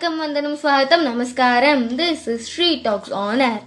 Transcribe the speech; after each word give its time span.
வணக்கம் 0.00 0.18
வந்தனம் 0.18 0.58
ஸ்வாகத்தம் 0.62 1.02
நமஸ்காரம். 1.02 1.96
This 1.96 2.24
is 2.26 2.44
Shri 2.48 2.76
talks 2.82 3.12
honour 3.12 3.62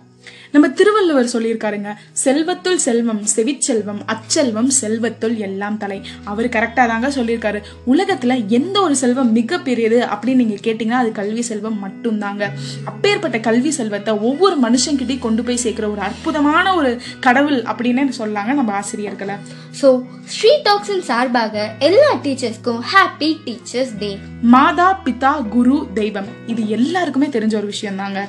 நம்ம 0.54 0.70
திருவள்ளுவர் 0.70 1.31
சொல்லியிருக்காருங்க 1.33 1.90
செல்வத்துள் 2.24 2.79
செல்வம் 2.85 3.22
செவிச்செல்வம் 3.35 4.01
அச்செல்வம் 4.13 4.72
செல்வத்துள் 4.81 5.36
எல்லாம் 5.47 5.78
தலை. 5.78 5.99
அவர் 6.24 6.47
கரெக்டாக 6.55 6.87
தாங்க 6.92 7.10
சொல்லியிருக்காரு. 7.10 7.60
உலகத்துல 7.94 8.37
எந்த 8.47 8.81
ஒரு 8.81 8.96
செல்வம் 8.96 9.31
மிகப்பெரியது 9.36 9.99
அப்படின்னு 10.13 10.42
நீங்க 10.44 10.58
கேட்டீங்கன்னா 10.68 11.01
அது 11.04 11.12
கல்வி 11.12 11.42
செல்வம் 11.42 11.79
மட்டும்தாங்க. 11.86 12.44
அப்பேற்பட்ட 12.86 13.40
கல்வி 13.40 13.72
செல்வத்தை 13.72 14.13
ஒவ்வொரு 14.29 14.58
மனுஷங்கிட்டையும் 14.65 15.26
கொண்டு 15.28 15.44
போய் 15.44 15.63
சேர்க்கிற 15.65 15.90
ஒரு 15.90 16.02
அற்புதமான 16.02 16.76
ஒரு 16.76 16.91
கடவுள் 17.20 17.60
அப்படின்னு 17.72 18.18
சொல்லாங்க 18.22 18.54
நம்ம 18.60 18.74
ஆசிரியர்களை. 18.82 19.38
ஸோ 19.82 19.90
ஸ்ரீ 20.35 20.52
டாக்ஸின் 20.68 21.08
சார்பாக 21.12 21.63
எல்லா 21.80 22.12
டீச்சர்ஸ்க்கும் 22.26 22.82
ஹாப்பி 22.94 23.32
டீச்சர்ஸ் 23.48 23.96
டே 23.99 24.12
மாதா 24.55 24.90
பிதா 25.05 25.34
குரு 25.55 25.77
தெய்வம். 25.94 26.30
இது 26.48 26.62
எல்லாருக்குமே 26.70 27.27
தெரிஞ்ச 27.27 27.55
ஒரு 27.55 27.66
விஷயம் 27.66 27.99
தாங்க 28.04 28.22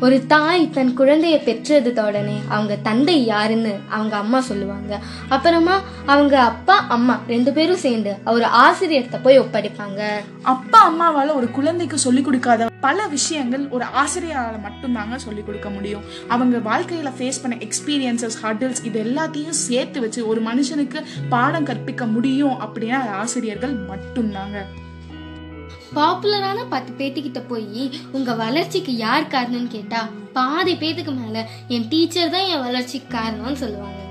ஒரு 0.00 0.26
தாய் 0.26 0.70
தன் 0.70 0.98
குழந்தைய 0.98 1.36
பெற்றதுக்கு 1.46 2.02
உடனே 2.06 2.40
அவங்க 2.48 2.76
தந்தை 2.76 3.24
யாருன்னு 3.24 3.72
அவங்க 3.88 4.16
அம்மா 4.16 4.40
சொல்லுவாங்க. 4.40 5.00
அப்புறமா 5.28 5.80
அவங்க 6.06 6.40
அப்பா 6.40 6.76
அம்மா 6.88 7.20
ரெண்டு 7.28 7.52
பேரும் 7.52 7.76
சேர்ந்து 7.76 8.16
ஒரு 8.24 8.44
ஆசிரியர்கிட்ட 8.44 9.22
போய் 9.22 9.40
ஒப்படைப்பாங்க. 9.40 10.02
அப்பா 10.42 10.80
அம்மாவால 10.90 11.34
ஒரு 11.34 11.50
குழந்தைக்கு 11.50 11.98
சொல்லிக் 11.98 12.24
கொடுக்காத 12.24 12.66
பல 12.80 13.06
விஷயங்கள் 13.06 13.68
ஒரு 13.68 13.84
ஆசிரியரால 13.84 14.56
மட்டும்தாங்க 14.66 15.16
சொல்லிக் 15.16 15.46
கொடுக்க 15.46 15.70
முடியும். 15.70 16.04
அவங்க 16.28 16.58
வாழ்க்கையில 16.70 17.12
ஃபேஸ் 17.18 17.42
பண்ண 17.42 17.56
எக்ஸ்பீரியன்சஸ் 17.56 18.38
ஹர்டில்ஸ் 18.42 18.84
இது 18.84 19.02
எல்லாத்தையும் 19.02 19.60
சேர்த்து 19.68 20.00
வச்சு 20.00 20.28
ஒரு 20.28 20.42
மனுஷனுக்கு 20.42 21.02
பாடம் 21.28 21.64
கற்பிக்க 21.64 22.06
முடியும் 22.06 22.60
அப்படின்னா 22.60 23.10
ஆசிரியர்கள் 23.10 23.76
மட்டும்தாங்க. 23.86 24.58
பாப்புலரான 25.96 26.64
பத்து 26.72 26.92
பேத்துக்கிட்ட 26.98 27.40
போய் 27.52 27.84
உங்க 28.16 28.34
வளர்ச்சிக்கு 28.42 28.92
யார் 29.04 29.32
காரணம்னு 29.34 29.70
கேட்டா 29.76 30.00
பாதி 30.36 30.74
பேத்துக்கு 30.82 31.14
மேல 31.20 31.46
என் 31.76 31.88
டீச்சர் 31.92 32.34
தான் 32.34 32.50
என் 32.52 32.66
வளர்ச்சிக்கு 32.66 33.08
காரணம்னு 33.16 33.62
சொல்லுவாங்கங்க. 33.62 34.04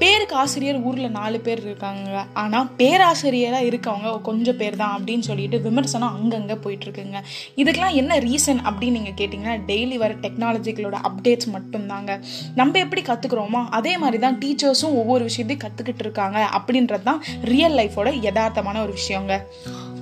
பேருக்கு 0.00 0.34
ஆசிரியர் 0.40 0.78
ஊர்ல 0.88 1.06
நாலு 1.08 1.38
பேர் 1.44 1.60
இருக்காங்க. 1.66 2.24
ஆனா 2.42 2.58
பேராசிரியரா 2.80 3.60
இருக்கவங்க 3.68 4.10
கொஞ்சம் 4.28 4.58
பேர் 4.60 4.76
தான் 4.80 4.94
அப்படின்னு 4.96 5.24
சொல்லிட்டு 5.28 5.58
விமர்சனம் 5.66 6.16
அங்கங்க 6.16 6.54
போயிட்டு 6.64 6.86
இருக்குங்க 6.86 7.20
இதுக்கெல்லாம் 7.60 7.96
என்ன 8.00 8.18
ரீசன் 8.26 8.60
அப்படின்னு 8.68 8.96
நீங்க 8.98 9.12
கேட்டீங்கன்னா 9.20 9.54
டெய்லி 9.70 9.96
வர 10.02 10.14
டெக்னாலஜிகளோட 10.24 10.98
அப்டேட்ஸ் 11.10 11.50
மட்டும்தாங்க. 11.56 12.20
நம்ம 12.60 12.78
எப்படி 12.84 13.04
கத்துக்கிறோமோ 13.08 13.62
அதே 13.78 13.94
மாதிரி 14.04 14.20
தான் 14.26 14.38
டீச்சர்ஸும் 14.42 14.98
ஒவ்வொரு 15.02 15.24
விஷயத்தையும் 15.30 15.64
கத்துக்கிட்டு 15.64 16.04
இருக்காங்க 16.06 16.40
அப்படின்றது 16.58 17.06
தான் 17.10 17.22
ரியல் 17.52 17.78
லைஃபோட 17.80 18.12
யதார்த்தமான 18.28 18.82
ஒரு 18.86 18.94
விஷயங்க. 19.00 19.34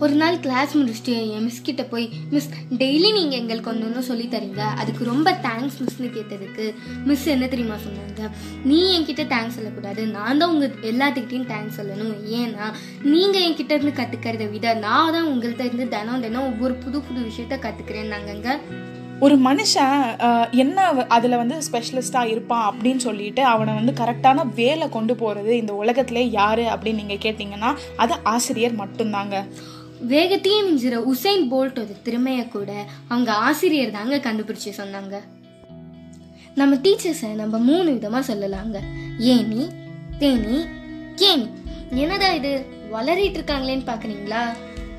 ஒரு 0.03 0.15
நாள் 0.21 0.37
கிளாஸ் 0.45 0.73
முடிச்சுட்டு 0.79 1.13
என் 1.35 1.45
மிஸ் 1.47 1.61
கிட்ட 1.67 1.83
போய் 1.91 2.07
மிஸ் 2.33 2.49
டெய்லி 2.81 3.11
நீங்கள் 3.17 3.39
எங்களுக்கு 3.41 3.71
ஒன்று 3.73 3.87
ஒன்று 3.89 4.03
சொல்லி 4.09 4.27
தரீங்க. 4.33 4.63
அதுக்கு 4.81 5.03
ரொம்ப 5.11 5.29
தேங்க்ஸ் 5.47 5.77
மிஸ்னு 5.83 6.09
கேட்டதுக்கு 6.17 6.65
மிஸ் 7.09 7.27
என்ன 7.35 7.49
தெரியுமா 7.53 7.77
சொன்னாங்க? 7.85 8.31
நீ 8.71 8.79
என்கிட்ட 8.95 9.25
தேங்க்ஸ் 9.35 9.59
சொல்லக்கூடாது. 9.59 10.05
நான் 10.17 10.41
தான் 10.41 10.53
உங்கள் 10.55 10.89
எல்லாத்துக்கிட்டையும் 10.93 11.51
தேங்க்ஸ் 11.53 11.79
சொல்லணும். 11.81 12.17
ஏன்னா 12.41 12.67
நீங்கள் 13.13 13.45
என்கிட்ட 13.47 13.79
இருந்து 13.79 13.99
கற்றுக்கிறத 14.01 14.47
விட 14.55 14.75
நான் 14.87 15.15
தான் 15.17 15.31
உங்கள்கிட்ட 15.33 15.69
இருந்து 15.69 15.87
தினம் 15.95 16.25
தினம் 16.27 16.49
ஒவ்வொரு 16.51 16.77
புது 16.87 17.01
புது 17.09 17.21
விஷயத்த 17.31 17.59
கற்றுக்கிறேன்னாங்கங்க 17.67 18.51
ஒரு 19.25 19.35
மனுஷன் 19.47 19.93
என்ன 20.63 20.87
அதில் 21.17 21.39
வந்து 21.41 21.57
ஸ்பெஷலிஸ்ட்டாக 21.67 22.31
இருப்பான் 22.33 22.65
அப்படின்னு 22.71 23.01
சொல்லிட்டு 23.07 23.43
அவனை 23.53 23.73
வந்து 23.79 23.93
கரெக்டான 24.01 24.45
வேலை 24.59 24.87
கொண்டு 24.97 25.15
போகிறது 25.21 25.53
இந்த 25.61 25.73
உலகத்திலே 25.83 26.25
யார் 26.39 26.63
அப்படின்னு 26.73 27.03
நீங்கள் 27.03 27.23
கேட்டிங்கன்னா 27.25 27.71
அது 28.05 28.15
ஆசிரியர் 28.33 28.75
மட்டும்தாங்க. 28.83 29.37
வேகத்தையே 30.09 30.61
மிஞ்சிற 30.63 31.13
உசைன் 31.13 31.45
போல்ட்டோட 31.51 32.03
திறமையை 32.03 32.49
கூட 32.49 32.85
அவங்க 33.09 33.33
ஆசிரியர் 33.33 33.91
தாங்க 33.91 34.17
கண்டுபிடிச்சு 34.17 34.71
சொன்னாங்க. 34.77 35.21
நம்ம 36.55 36.75
டீச்சர்ஸை 36.75 37.35
நம்ம 37.35 37.59
மூணு 37.59 37.93
விதமாக 37.93 38.35
சொல்லலாங்க. 38.35 38.79
ஏனி 39.19 39.73
தேனி 40.19 40.59
கேனி 41.17 41.49
என்னடா 41.91 42.33
இது? 42.33 42.67
வளரிட்டு 42.93 43.39
இருக்காங்களேன்னு 43.39 43.87
பார்க்குறீங்களா 43.87 44.43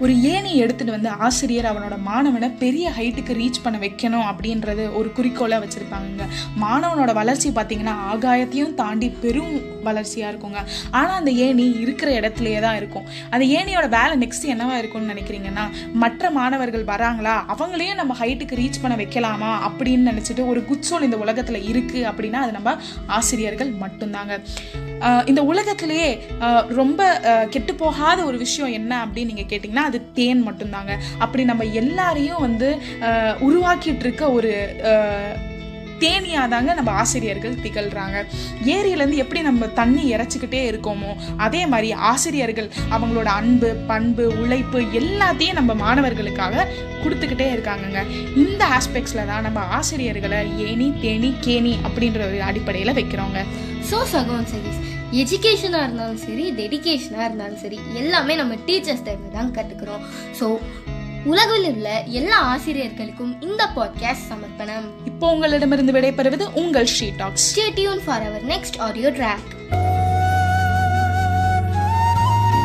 ஒரு 0.03 0.13
ஏணி 0.31 0.51
எடுத்துட்டு 0.63 0.95
வந்து 0.95 1.09
ஆசிரியர் 1.25 1.67
அவனோட 1.69 1.95
மாணவனை 2.07 2.49
பெரிய 2.63 2.91
ஹைட்டுக்கு 2.97 3.33
ரீச் 3.39 3.61
பண்ண 3.63 3.77
வைக்கணும் 3.83 4.25
அப்படின்றது 4.31 4.83
ஒரு 4.99 5.09
குறிக்கோளாக 5.17 5.59
வச்சுருப்பாங்க 5.63 6.25
மாணவனோட 6.63 7.13
வளர்ச்சி 7.13 7.49
பார்த்தீங்கன்னா 7.49 7.95
ஆகாயத்தையும் 8.13 8.73
தாண்டி 8.81 9.09
பெரும் 9.23 9.53
வளர்ச்சியாக 9.87 10.31
இருக்குங்க. 10.31 10.59
ஆனால் 10.91 11.17
அந்த 11.19 11.31
ஏணி 11.45 11.65
இருக்கிற 11.83 12.09
இடத்துலையே 12.19 12.59
தான் 12.59 12.77
இருக்கும். 12.77 13.05
அந்த 13.29 13.45
ஏணியோட 13.57 13.87
வேலை 13.97 14.15
நெக்ஸ்ட் 14.23 14.45
என்னவா 14.53 14.77
இருக்கும்னு 14.77 15.13
நினைக்கிறீங்கன்னா 15.13 15.65
மற்ற 16.03 16.31
மாணவர்கள் 16.39 16.89
வராங்களா 16.93 17.35
அவங்களையும் 17.55 17.99
நம்ம 18.01 18.15
ஹைட்டுக்கு 18.21 18.59
ரீச் 18.61 18.81
பண்ண 18.81 18.97
வைக்கலாமா 19.03 19.51
அப்படின்னு 19.69 20.09
நினச்சிட்டு 20.11 20.45
ஒரு 20.47 20.63
குச்சோல் 20.71 21.07
இந்த 21.09 21.17
உலகத்தில் 21.17 21.67
இருக்குது 21.71 22.09
அப்படின்னா 22.11 22.41
அது 22.45 22.51
நம்ம 22.51 22.75
ஆசிரியர்கள் 23.19 23.71
மட்டும்தாங்க. 23.83 24.35
இந்த 25.25 25.43
உலகத்திலேயே 25.43 26.09
ரொம்ப 26.67 27.01
கெட்டு 27.49 27.75
போகாத 27.75 28.23
ஒரு 28.23 28.37
விஷயம் 28.37 28.71
என்ன 28.71 28.91
அப்படின்னு 29.05 29.31
நீங்கள் 29.31 29.49
கேட்டிங்கன்னா 29.51 29.87
அது 29.89 29.99
தேன் 30.13 30.45
மட்டும்தாங்க. 30.47 30.93
அப்படி 31.17 31.43
நம்ம 31.43 31.63
எல்லாரையும் 31.81 32.45
வந்து 32.47 32.69
உருவாக்கிட்டு 33.39 34.05
இருக்க 34.07 34.31
ஒரு 34.31 34.53
தேனியாக 36.03 36.51
தாங்க 36.53 36.73
நம்ம 36.79 36.91
ஆசிரியர்கள் 37.01 37.59
திகழ்கிறாங்க 37.63 38.17
ஏரியிலேருந்து 38.75 39.21
எப்படி 39.23 39.41
நம்ம 39.49 39.67
தண்ணி 39.79 40.03
இறைச்சிக்கிட்டே 40.15 40.61
இருக்கோமோ 40.71 41.11
அதே 41.45 41.61
மாதிரி 41.73 41.89
ஆசிரியர்கள் 42.11 42.69
அவங்களோட 42.95 43.29
அன்பு 43.39 43.69
பண்பு 43.91 44.25
உழைப்பு 44.43 44.81
எல்லாத்தையும் 45.01 45.59
நம்ம 45.59 45.73
மாணவர்களுக்காக 45.83 46.67
கொடுத்துக்கிட்டே 47.03 47.47
இருக்காங்கங்க. 47.55 47.99
இந்த 48.43 48.61
ஆஸ்பெக்ட்ஸில் 48.77 49.27
தான் 49.31 49.45
நம்ம 49.47 49.59
ஆசிரியர்களை 49.77 50.39
ஏனி 50.67 50.87
தேனி 51.03 51.29
கேணி 51.47 51.73
அப்படின்ற 51.87 52.21
ஒரு 52.29 52.39
அடிப்படையில் 52.49 52.97
வைக்கிறோங்க. 52.99 53.39
ஸோ 53.89 53.97
சகோன் 54.13 54.47
சகீஸ் 54.53 54.81
எஜுகேஷனாக 55.21 55.85
இருந்தாலும் 55.85 56.21
சரி 56.23 56.45
டெடிகேஷனாக 56.59 57.27
இருந்தாலும் 57.27 57.61
சரி 57.63 57.77
எல்லாமே 58.01 58.33
நம்ம 58.41 58.55
டீச்சர்ஸ் 58.67 59.05
தான் 59.35 59.53
கற்றுக்குறோம் 59.57 60.03
ஸோ 60.39 60.47
உலகில் 61.25 61.67
உள்ள 61.69 61.87
எல்லா 62.13 62.39
ஆசிரியர்களுக்கும் 62.45 63.31
இந்த 63.41 63.63
பாட்காஸ்ட் 63.75 64.29
சமர்ப்பணம் 64.29 64.87
இப்போ 65.05 65.31
உங்களிடமிருந்து 65.31 65.95
விடைபெறுவது 65.97 66.47
உங்கள் 66.53 66.91
Shri 66.95 67.09
talks 67.17 67.47
Stay 67.49 67.69
tuned 67.71 68.03
for 68.03 68.17
our 68.19 68.41
next 68.45 68.75
audio 68.79 69.11
track. 69.11 69.43